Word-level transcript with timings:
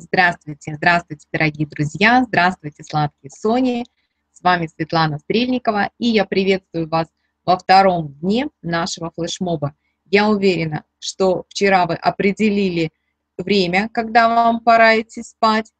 Здравствуйте, 0.00 0.76
здравствуйте, 0.76 1.26
дорогие 1.32 1.66
друзья, 1.66 2.22
здравствуйте, 2.24 2.84
сладкие 2.84 3.32
Сони. 3.32 3.84
С 4.30 4.40
вами 4.42 4.68
Светлана 4.68 5.18
Стрельникова, 5.18 5.90
и 5.98 6.06
я 6.06 6.24
приветствую 6.24 6.88
вас 6.88 7.08
во 7.44 7.58
втором 7.58 8.14
дне 8.20 8.48
нашего 8.62 9.10
флешмоба. 9.10 9.74
Я 10.04 10.28
уверена, 10.28 10.84
что 11.00 11.46
вчера 11.48 11.84
вы 11.86 11.94
определили 11.94 12.92
время, 13.36 13.88
когда 13.92 14.28
вам 14.28 14.60
пора 14.60 15.00
идти 15.00 15.24
спать, 15.24 15.72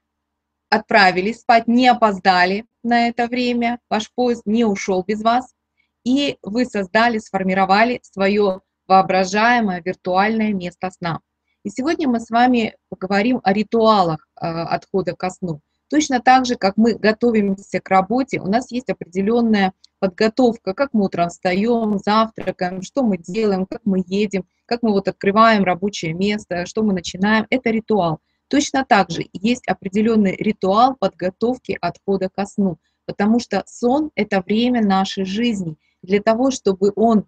отправились 0.69 1.43
спать, 1.43 1.69
не 1.69 1.87
опоздали 1.87 2.66
на 2.82 3.07
это 3.07 3.29
время, 3.29 3.79
ваш 3.89 4.12
поезд 4.12 4.43
не 4.46 4.64
ушел 4.64 5.05
без 5.05 5.23
вас, 5.23 5.55
и 6.03 6.39
вы 6.43 6.64
создали, 6.64 7.19
сформировали 7.19 8.00
свое 8.03 8.62
воображаемое 8.89 9.80
виртуальное 9.80 10.53
место 10.53 10.91
сна. 10.91 11.21
И 11.64 11.70
сегодня 11.70 12.09
мы 12.09 12.20
с 12.20 12.30
вами 12.30 12.77
поговорим 12.88 13.41
о 13.42 13.52
ритуалах 13.52 14.27
э, 14.41 14.46
отхода 14.46 15.14
ко 15.14 15.30
сну. 15.30 15.60
Точно 15.91 16.20
так 16.20 16.46
же, 16.46 16.56
как 16.56 16.77
мы 16.77 16.95
готовимся 16.95 17.80
к 17.80 17.88
работе, 17.88 18.41
у 18.41 18.46
нас 18.46 18.70
есть 18.70 18.91
определенная 18.91 19.73
подготовка, 19.98 20.74
как 20.74 20.91
мы 20.92 21.06
утром 21.06 21.30
встаем, 21.30 21.98
завтракаем, 21.98 22.83
что 22.83 23.02
мы 23.02 23.19
делаем, 23.19 23.66
как 23.66 23.80
мы 23.84 24.05
едем, 24.06 24.45
как 24.66 24.83
мы 24.83 24.92
вот 24.92 25.09
открываем 25.09 25.64
рабочее 25.64 26.12
место, 26.12 26.66
что 26.66 26.83
мы 26.83 26.92
начинаем. 26.92 27.47
Это 27.50 27.70
ритуал. 27.70 28.20
Точно 28.48 28.84
так 28.84 29.11
же 29.11 29.27
есть 29.33 29.66
определенный 29.66 30.36
ритуал 30.36 30.95
подготовки 30.95 31.77
отхода 31.80 32.28
ко 32.28 32.47
сну, 32.47 32.78
потому 33.05 33.41
что 33.41 33.62
сон– 33.66 34.11
это 34.14 34.42
время 34.42 34.83
нашей 34.83 35.25
жизни. 35.25 35.77
Для 36.02 36.20
того, 36.20 36.50
чтобы 36.50 36.92
он 36.95 37.25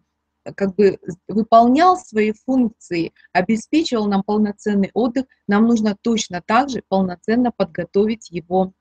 как 0.55 0.75
бы 0.75 0.99
выполнял 1.29 1.97
свои 1.97 2.33
функции, 2.33 3.13
обеспечивал 3.33 4.07
нам 4.07 4.23
полноценный 4.23 4.91
отдых, 4.95 5.27
нам 5.47 5.67
нужно 5.67 5.97
точно 6.01 6.43
так 6.45 6.69
же 6.69 6.83
полноценно 6.89 7.53
подготовить 7.53 8.31
его, 8.31 8.73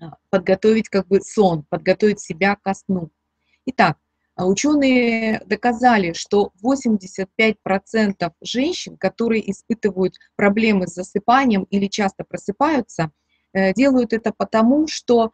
а, 0.00 0.16
подготовить 0.30 0.88
как 0.88 1.06
бы 1.08 1.20
сон, 1.20 1.64
подготовить 1.68 2.20
себя 2.20 2.56
ко 2.56 2.74
сну. 2.74 3.10
Итак, 3.66 3.98
а, 4.36 4.46
ученые 4.46 5.40
доказали, 5.46 6.12
что 6.12 6.52
85% 6.62 8.32
женщин, 8.42 8.98
которые 8.98 9.50
испытывают 9.50 10.18
проблемы 10.36 10.86
с 10.86 10.94
засыпанием 10.94 11.64
или 11.64 11.86
часто 11.86 12.24
просыпаются, 12.24 13.10
э, 13.54 13.72
делают 13.72 14.12
это 14.12 14.34
потому, 14.36 14.86
что 14.88 15.32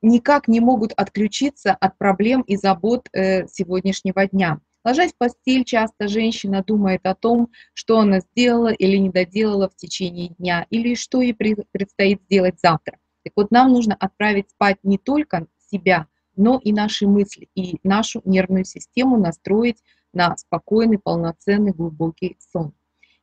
никак 0.00 0.46
не 0.46 0.60
могут 0.60 0.92
отключиться 0.92 1.72
от 1.72 1.98
проблем 1.98 2.42
и 2.42 2.56
забот 2.56 3.08
э, 3.12 3.48
сегодняшнего 3.48 4.26
дня. 4.26 4.60
Ложась 4.86 5.12
в 5.14 5.18
постель, 5.18 5.64
часто 5.64 6.06
женщина 6.06 6.62
думает 6.62 7.06
о 7.06 7.16
том, 7.16 7.50
что 7.74 7.98
она 7.98 8.20
сделала 8.20 8.72
или 8.72 8.96
не 8.98 9.10
доделала 9.10 9.68
в 9.68 9.74
течение 9.74 10.28
дня, 10.38 10.64
или 10.70 10.94
что 10.94 11.20
ей 11.20 11.34
предстоит 11.34 12.22
сделать 12.22 12.60
завтра. 12.60 12.96
Так 13.24 13.32
вот, 13.34 13.50
нам 13.50 13.72
нужно 13.72 13.96
отправить 13.96 14.50
спать 14.50 14.78
не 14.84 14.96
только 14.96 15.48
себя, 15.72 16.06
но 16.36 16.60
и 16.62 16.72
наши 16.72 17.08
мысли, 17.08 17.48
и 17.56 17.80
нашу 17.82 18.22
нервную 18.24 18.64
систему 18.64 19.18
настроить 19.18 19.82
на 20.12 20.36
спокойный, 20.36 21.00
полноценный, 21.00 21.72
глубокий 21.72 22.36
сон. 22.52 22.72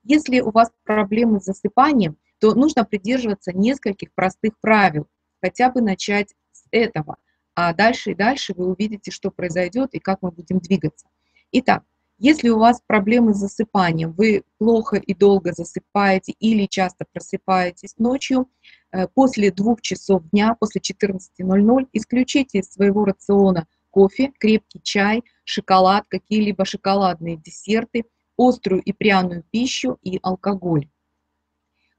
Если 0.03 0.41
у 0.41 0.51
вас 0.51 0.69
проблемы 0.83 1.39
с 1.39 1.45
засыпанием, 1.45 2.17
то 2.39 2.53
нужно 2.55 2.83
придерживаться 2.83 3.53
нескольких 3.53 4.13
простых 4.13 4.59
правил, 4.59 5.07
хотя 5.41 5.69
бы 5.69 5.79
начать 5.79 6.35
с 6.51 6.65
этого, 6.71 7.15
а 7.55 7.73
дальше 7.73 8.11
и 8.11 8.15
дальше 8.15 8.53
вы 8.53 8.67
увидите, 8.67 9.11
что 9.11 9.31
произойдет 9.31 9.93
и 9.93 9.99
как 9.99 10.21
мы 10.21 10.31
будем 10.31 10.59
двигаться. 10.59 11.07
Итак, 11.55 11.83
если 12.17 12.49
у 12.49 12.57
вас 12.57 12.81
проблемы 12.87 13.35
с 13.35 13.37
засыпанием, 13.37 14.11
вы 14.13 14.43
плохо 14.57 14.95
и 14.97 15.13
долго 15.13 15.53
засыпаете 15.53 16.33
или 16.39 16.65
часто 16.65 17.05
просыпаетесь 17.13 17.93
ночью, 17.99 18.49
э, 18.91 19.07
после 19.09 19.51
двух 19.51 19.79
часов 19.81 20.23
дня, 20.31 20.55
после 20.59 20.81
14.00, 20.81 21.87
исключите 21.93 22.57
из 22.57 22.71
своего 22.71 23.05
рациона 23.05 23.67
кофе, 23.91 24.33
крепкий 24.39 24.81
чай, 24.81 25.23
шоколад, 25.43 26.05
какие-либо 26.07 26.65
шоколадные 26.65 27.37
десерты, 27.37 28.05
острую 28.35 28.81
и 28.81 28.91
пряную 28.91 29.43
пищу 29.51 29.99
и 30.01 30.19
алкоголь. 30.23 30.89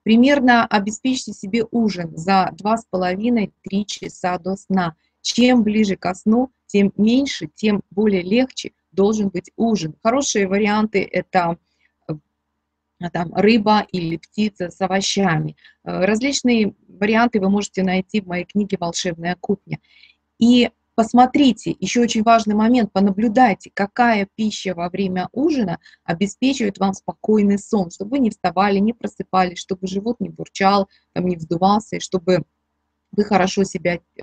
Примерно 0.02 0.66
обеспечьте 0.66 1.32
себе 1.32 1.64
ужин 1.70 2.16
за 2.16 2.52
2,5-3 2.60 3.84
часа 3.86 4.36
до 4.38 4.56
сна. 4.56 4.96
Чем 5.22 5.62
ближе 5.62 5.94
ко 5.94 6.12
сну, 6.12 6.50
тем 6.66 6.92
меньше, 6.96 7.48
тем 7.54 7.82
более 7.90 8.22
легче 8.22 8.72
должен 8.94 9.28
быть 9.28 9.50
ужин. 9.56 9.94
Хорошие 10.02 10.48
варианты– 10.48 11.02
это 11.12 11.58
э, 12.08 12.14
там, 13.12 13.34
рыба 13.34 13.86
или 13.92 14.16
птица 14.16 14.70
с 14.70 14.80
овощами. 14.80 15.56
Э, 15.84 16.04
различные 16.04 16.74
варианты 16.88 17.40
вы 17.40 17.50
можете 17.50 17.82
найти 17.82 18.20
в 18.20 18.26
моей 18.26 18.44
книге 18.44 18.76
«Волшебная 18.80 19.36
кухня». 19.40 19.80
И 20.38 20.70
посмотрите, 20.94 21.76
еще 21.80 22.00
очень 22.00 22.22
важный 22.22 22.54
момент, 22.54 22.92
понаблюдайте, 22.92 23.70
какая 23.72 24.28
пища 24.34 24.74
во 24.74 24.88
время 24.88 25.28
ужина 25.32 25.78
обеспечивает 26.04 26.78
вам 26.78 26.94
спокойный 26.94 27.58
сон, 27.58 27.90
чтобы 27.90 28.12
вы 28.12 28.18
не 28.20 28.30
вставали, 28.30 28.78
не 28.78 28.92
просыпались, 28.92 29.58
чтобы 29.58 29.86
живот 29.86 30.20
не 30.20 30.28
бурчал, 30.28 30.88
там, 31.12 31.26
не 31.26 31.36
вздувался, 31.36 31.96
и 31.96 32.00
чтобы 32.00 32.44
вы 33.12 33.24
хорошо 33.24 33.64
себя 33.64 33.96
э, 33.96 34.22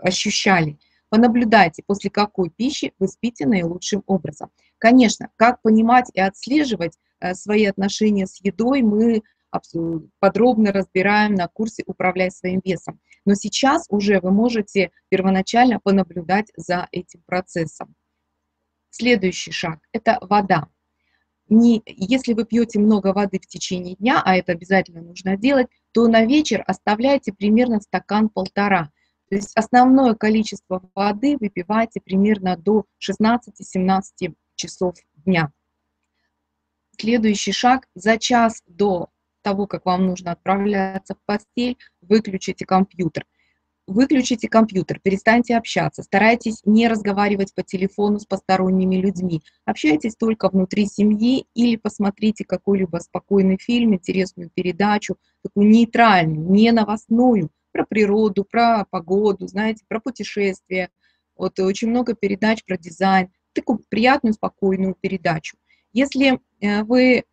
ощущали. 0.00 0.78
Понаблюдайте, 1.10 1.82
после 1.86 2.10
какой 2.10 2.50
пищи 2.50 2.92
вы 2.98 3.08
спите 3.08 3.46
наилучшим 3.46 4.02
образом. 4.06 4.50
Конечно, 4.78 5.30
как 5.36 5.62
понимать 5.62 6.10
и 6.12 6.20
отслеживать 6.20 6.98
э, 7.20 7.34
свои 7.34 7.64
отношения 7.64 8.26
с 8.26 8.44
едой, 8.44 8.82
мы 8.82 9.22
подробно 10.18 10.72
разбираем 10.72 11.34
на 11.34 11.48
курсе 11.48 11.82
«Управляй 11.86 12.30
своим 12.30 12.60
весом». 12.62 13.00
Но 13.24 13.34
сейчас 13.34 13.86
уже 13.88 14.20
вы 14.20 14.30
можете 14.30 14.90
первоначально 15.08 15.80
понаблюдать 15.80 16.52
за 16.56 16.86
этим 16.92 17.22
процессом. 17.24 17.94
Следующий 18.90 19.50
шаг– 19.50 19.78
это 19.92 20.18
вода. 20.20 20.68
Не, 21.48 21.82
если 21.86 22.34
вы 22.34 22.44
пьете 22.44 22.78
много 22.78 23.14
воды 23.14 23.38
в 23.38 23.46
течение 23.46 23.96
дня, 23.96 24.20
а 24.22 24.36
это 24.36 24.52
обязательно 24.52 25.00
нужно 25.00 25.38
делать, 25.38 25.68
то 25.92 26.06
на 26.06 26.26
вечер 26.26 26.62
оставляйте 26.66 27.32
примерно 27.32 27.80
стакан-полтора. 27.80 28.90
То 29.30 29.36
есть 29.36 29.52
основное 29.56 30.14
количество 30.14 30.82
воды 30.94 31.36
выпивайте 31.38 32.00
примерно 32.00 32.56
до 32.56 32.84
16-17 33.00 34.34
часов 34.54 34.94
дня. 35.24 35.52
Следующий 36.98 37.52
шаг. 37.52 37.86
За 37.94 38.18
час 38.18 38.62
до 38.66 39.10
того, 39.42 39.66
как 39.66 39.86
вам 39.86 40.06
нужно 40.06 40.32
отправляться 40.32 41.14
в 41.14 41.18
постель, 41.26 41.76
выключите 42.00 42.64
компьютер. 42.64 43.26
Выключите 43.86 44.48
компьютер, 44.48 45.00
перестаньте 45.02 45.56
общаться, 45.56 46.02
старайтесь 46.02 46.60
не 46.66 46.88
разговаривать 46.88 47.54
по 47.54 47.62
телефону 47.62 48.18
с 48.18 48.26
посторонними 48.26 48.96
людьми. 48.96 49.40
Общайтесь 49.64 50.14
только 50.14 50.50
внутри 50.50 50.84
семьи 50.84 51.46
или 51.54 51.76
посмотрите 51.76 52.44
какой-либо 52.44 52.98
спокойный 52.98 53.56
фильм, 53.58 53.94
интересную 53.94 54.50
передачу, 54.52 55.16
такую 55.42 55.68
нейтральную, 55.68 56.50
не 56.50 56.70
новостную, 56.70 57.48
про 57.78 57.84
природу, 57.84 58.44
про 58.44 58.84
погоду, 58.90 59.46
знаете, 59.46 59.84
про 59.86 60.00
путешествия. 60.00 60.90
Вот 61.36 61.60
очень 61.60 61.88
много 61.88 62.14
передач 62.14 62.64
про 62.64 62.76
дизайн, 62.76 63.28
такую 63.52 63.80
приятную, 63.88 64.34
спокойную 64.34 64.96
передачу. 65.00 65.56
Если 65.92 66.40
э, 66.60 66.82
вы 66.82 67.24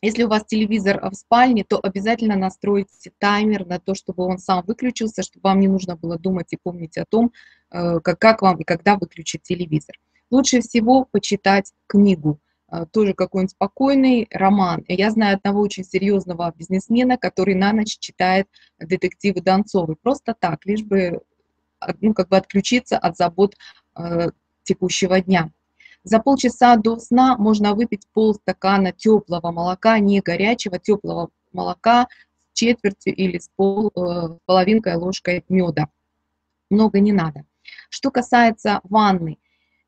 если 0.00 0.22
у 0.22 0.28
вас 0.28 0.44
телевизор 0.44 1.00
в 1.10 1.14
спальне, 1.14 1.64
то 1.64 1.80
обязательно 1.82 2.36
настройте 2.36 3.10
таймер 3.18 3.66
на 3.66 3.80
то, 3.80 3.94
чтобы 3.94 4.24
он 4.24 4.38
сам 4.38 4.64
выключился, 4.64 5.22
чтобы 5.22 5.42
вам 5.48 5.60
не 5.60 5.66
нужно 5.66 5.96
было 5.96 6.18
думать 6.18 6.52
и 6.52 6.58
помнить 6.60 6.96
о 6.98 7.04
том, 7.04 7.32
э, 7.70 8.00
как 8.00 8.42
вам 8.42 8.56
и 8.56 8.64
когда 8.64 8.96
выключить 8.96 9.42
телевизор. 9.42 9.96
Лучше 10.30 10.60
всего 10.60 11.04
почитать 11.04 11.72
книгу. 11.86 12.40
А, 12.68 12.84
тоже 12.84 13.14
какой-нибудь 13.14 13.52
спокойный 13.52 14.28
роман. 14.30 14.84
Я 14.88 15.10
знаю 15.10 15.36
одного 15.36 15.60
очень 15.60 15.84
серьезного 15.84 16.52
бизнесмена, 16.54 17.16
который 17.16 17.54
на 17.54 17.72
ночь 17.72 17.98
читает 17.98 18.46
детективы 18.78 19.40
Донцовой. 19.40 19.96
Просто 19.96 20.34
так, 20.38 20.66
лишь 20.66 20.82
бы 20.82 21.22
а, 21.80 21.94
ну, 22.00 22.12
как 22.12 22.28
бы 22.28 22.36
отключиться 22.36 22.98
от 22.98 23.16
забот 23.16 23.56
э, 23.96 24.30
текущего 24.64 25.20
дня. 25.20 25.50
За 26.04 26.18
полчаса 26.18 26.76
до 26.76 26.96
сна 26.96 27.36
можно 27.38 27.74
выпить 27.74 28.06
полстакана 28.12 28.92
теплого 28.92 29.50
молока, 29.50 29.98
не 29.98 30.20
горячего, 30.20 30.78
теплого 30.78 31.30
молока 31.52 32.06
с 32.52 32.58
четвертью 32.58 33.14
или 33.14 33.38
с 33.38 33.48
пол, 33.56 33.90
э, 33.94 34.38
половинкой 34.44 34.96
ложкой 34.96 35.44
меда. 35.48 35.88
Много 36.68 37.00
не 37.00 37.12
надо. 37.12 37.44
Что 37.88 38.10
касается 38.10 38.80
ванны, 38.82 39.38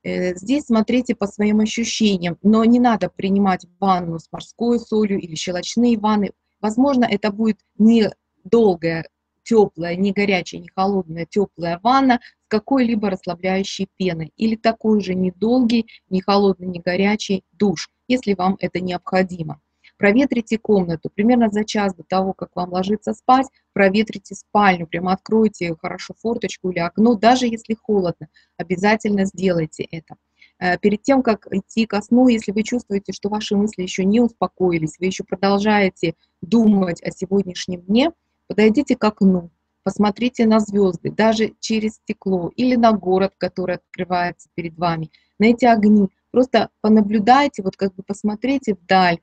здесь 0.04 0.66
смотрите 0.66 1.14
по 1.14 1.26
своим 1.26 1.60
ощущениям, 1.60 2.38
но 2.42 2.64
не 2.64 2.78
надо 2.78 3.10
принимать 3.10 3.66
ванну 3.78 4.18
с 4.18 4.28
морской 4.32 4.78
солью 4.78 5.18
или 5.20 5.34
щелочные 5.34 5.98
ванны. 5.98 6.32
Возможно, 6.60 7.04
это 7.04 7.30
будет 7.30 7.58
не 7.78 8.10
долгая, 8.44 9.06
теплая, 9.42 9.96
не 9.96 10.12
горячая, 10.12 10.60
не 10.60 10.68
холодная, 10.68 11.26
теплая 11.26 11.80
ванна 11.82 12.20
с 12.44 12.48
какой-либо 12.48 13.10
расслабляющей 13.10 13.88
пеной 13.96 14.32
или 14.36 14.56
такой 14.56 15.00
же 15.00 15.14
недолгий, 15.14 15.86
не 16.08 16.20
холодный, 16.20 16.68
не 16.68 16.80
горячий 16.80 17.44
душ, 17.52 17.90
если 18.08 18.34
вам 18.34 18.56
это 18.60 18.80
необходимо. 18.80 19.60
Проветрите 20.00 20.56
комнату. 20.56 21.10
Примерно 21.14 21.50
за 21.50 21.62
час 21.62 21.94
до 21.94 22.02
того, 22.02 22.32
как 22.32 22.48
вам 22.54 22.72
ложиться 22.72 23.12
спать, 23.12 23.46
проветрите 23.74 24.34
спальню, 24.34 24.86
прямо 24.86 25.12
откройте 25.12 25.76
хорошо 25.78 26.14
форточку 26.18 26.70
или 26.70 26.78
окно, 26.78 27.16
даже 27.16 27.46
если 27.46 27.74
холодно, 27.74 28.28
обязательно 28.56 29.26
сделайте 29.26 29.82
это. 29.82 30.16
Э, 30.58 30.78
перед 30.78 31.02
тем, 31.02 31.22
как 31.22 31.46
идти 31.52 31.84
ко 31.84 32.00
сну, 32.00 32.28
если 32.28 32.50
вы 32.50 32.62
чувствуете, 32.62 33.12
что 33.12 33.28
ваши 33.28 33.54
мысли 33.56 33.82
еще 33.82 34.06
не 34.06 34.20
успокоились, 34.22 34.96
вы 34.98 35.04
еще 35.04 35.22
продолжаете 35.22 36.14
думать 36.40 37.02
о 37.02 37.10
сегодняшнем 37.10 37.82
дне, 37.82 38.10
подойдите 38.46 38.96
к 38.96 39.04
окну, 39.04 39.50
посмотрите 39.82 40.46
на 40.46 40.60
звезды, 40.60 41.10
даже 41.10 41.52
через 41.60 41.96
стекло, 41.96 42.50
или 42.56 42.74
на 42.74 42.92
город, 42.92 43.34
который 43.36 43.76
открывается 43.76 44.48
перед 44.54 44.78
вами, 44.78 45.10
на 45.38 45.44
эти 45.44 45.66
огни. 45.66 46.08
Просто 46.30 46.70
понаблюдайте, 46.80 47.62
вот 47.62 47.76
как 47.76 47.94
бы 47.94 48.02
посмотрите 48.02 48.72
вдаль, 48.72 49.18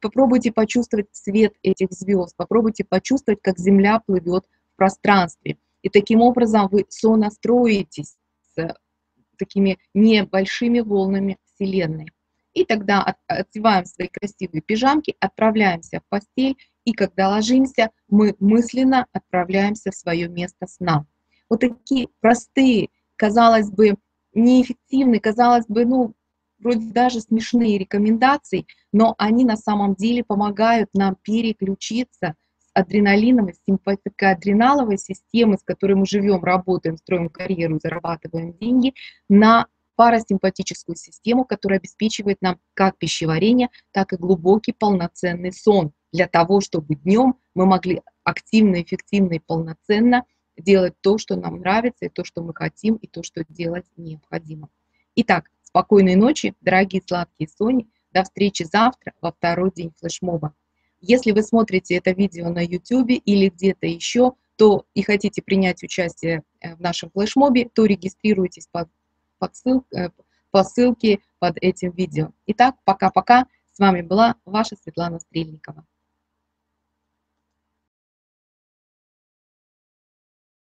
попробуйте 0.00 0.52
почувствовать 0.52 1.08
цвет 1.12 1.54
этих 1.62 1.92
звезд, 1.92 2.36
попробуйте 2.36 2.84
почувствовать, 2.84 3.40
как 3.42 3.58
Земля 3.58 4.00
плывет 4.06 4.44
в 4.72 4.76
пространстве. 4.76 5.58
И 5.82 5.88
таким 5.88 6.20
образом 6.20 6.68
вы 6.70 6.84
сонастроитесь 6.88 8.16
с 8.54 8.76
такими 9.38 9.78
небольшими 9.94 10.80
волнами 10.80 11.38
Вселенной. 11.54 12.12
И 12.52 12.64
тогда 12.64 13.16
одеваем 13.26 13.84
свои 13.84 14.08
красивые 14.08 14.60
пижамки, 14.60 15.14
отправляемся 15.20 16.00
в 16.00 16.08
постель, 16.08 16.56
и 16.84 16.92
когда 16.92 17.28
ложимся, 17.28 17.90
мы 18.08 18.34
мысленно 18.40 19.06
отправляемся 19.12 19.90
в 19.90 19.94
свое 19.94 20.28
место 20.28 20.66
сна. 20.66 21.06
Вот 21.48 21.60
такие 21.60 22.08
простые, 22.20 22.88
казалось 23.16 23.70
бы, 23.70 23.96
неэффективные, 24.34 25.20
казалось 25.20 25.66
бы, 25.66 25.84
ну, 25.84 26.14
вроде 26.60 26.86
даже 26.92 27.20
смешные 27.20 27.78
рекомендации, 27.78 28.66
но 28.92 29.14
они 29.18 29.44
на 29.44 29.56
самом 29.56 29.94
деле 29.94 30.22
помогают 30.22 30.90
нам 30.94 31.16
переключиться 31.16 32.34
с 32.58 32.70
адреналиновой, 32.74 33.54
симпатикоадреналовой 33.66 34.98
системы, 34.98 35.58
с 35.58 35.62
которой 35.62 35.94
мы 35.94 36.06
живем, 36.06 36.44
работаем, 36.44 36.96
строим 36.96 37.28
карьеру, 37.28 37.80
зарабатываем 37.82 38.52
деньги, 38.54 38.94
на 39.28 39.66
парасимпатическую 39.96 40.96
систему, 40.96 41.44
которая 41.44 41.78
обеспечивает 41.78 42.38
нам 42.40 42.58
как 42.74 42.96
пищеварение, 42.96 43.68
так 43.92 44.12
и 44.12 44.16
глубокий 44.16 44.72
полноценный 44.72 45.52
сон, 45.52 45.92
для 46.12 46.26
того, 46.26 46.60
чтобы 46.60 46.94
днем 46.94 47.36
мы 47.54 47.66
могли 47.66 48.02
активно, 48.24 48.82
эффективно 48.82 49.34
и 49.34 49.38
полноценно 49.38 50.24
делать 50.56 50.94
то, 51.00 51.18
что 51.18 51.36
нам 51.36 51.60
нравится, 51.60 52.06
и 52.06 52.08
то, 52.08 52.24
что 52.24 52.42
мы 52.42 52.54
хотим, 52.54 52.96
и 52.96 53.06
то, 53.06 53.22
что 53.22 53.44
делать 53.48 53.86
необходимо. 53.96 54.68
Итак, 55.16 55.50
спокойной 55.70 56.16
ночи, 56.16 56.54
дорогие 56.60 57.02
сладкие 57.06 57.48
Сони. 57.48 57.88
До 58.12 58.24
встречи 58.24 58.64
завтра 58.64 59.12
во 59.20 59.30
второй 59.32 59.70
день 59.70 59.92
флешмоба. 59.98 60.52
Если 61.00 61.30
вы 61.30 61.42
смотрите 61.42 61.94
это 61.94 62.10
видео 62.10 62.50
на 62.50 62.64
YouTube 62.64 63.22
или 63.24 63.48
где-то 63.48 63.86
еще, 63.86 64.32
то 64.56 64.84
и 64.94 65.02
хотите 65.02 65.40
принять 65.42 65.82
участие 65.82 66.42
э, 66.60 66.74
в 66.74 66.80
нашем 66.80 67.10
флешмобе, 67.10 67.70
то 67.72 67.86
регистрируйтесь 67.86 68.66
по, 68.70 68.90
по, 69.38 69.48
ссыл, 69.52 69.84
э, 69.96 70.10
по 70.50 70.64
ссылке 70.64 71.20
под 71.38 71.56
этим 71.60 71.92
видео. 71.92 72.32
Итак, 72.46 72.74
пока-пока. 72.84 73.46
С 73.72 73.78
вами 73.78 74.02
была 74.02 74.34
ваша 74.44 74.76
Светлана 74.76 75.20
Стрельникова. 75.20 75.86